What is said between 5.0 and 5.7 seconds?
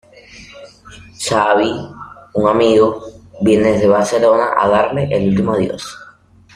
el último